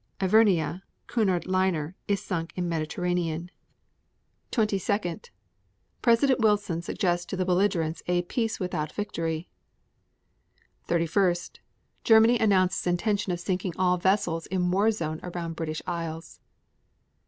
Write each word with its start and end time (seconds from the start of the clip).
1. 0.17 0.31
Ivernia, 0.31 0.81
Cunard 1.05 1.45
liner, 1.45 1.95
is 2.07 2.23
sunk 2.25 2.51
in 2.55 2.67
Mediterranean. 2.67 3.51
22. 4.49 5.19
President 6.01 6.39
Wilson 6.39 6.81
suggests 6.81 7.23
to 7.27 7.37
the 7.37 7.45
belligerents 7.45 8.01
a 8.07 8.23
'peace 8.23 8.59
without 8.59 8.91
victory.' 8.91 9.47
31. 10.87 11.35
Germany 12.03 12.39
announces 12.39 12.87
intention 12.87 13.31
of 13.31 13.39
sinking 13.39 13.73
all 13.77 13.97
vessels 13.97 14.47
in 14.47 14.71
war 14.71 14.89
zone 14.89 15.19
around 15.21 15.53
British 15.55 15.83
Isles. 15.85 16.39